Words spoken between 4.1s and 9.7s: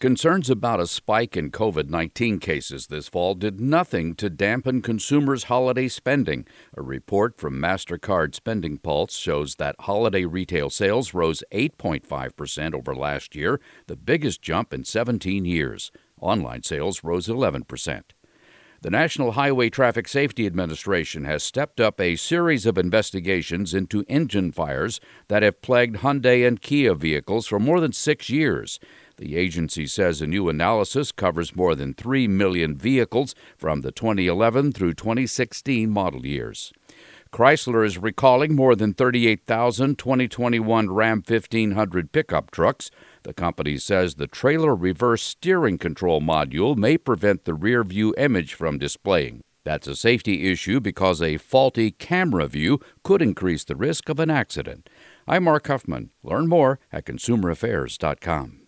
to dampen consumers' holiday spending. A report from MasterCard Spending Pulse shows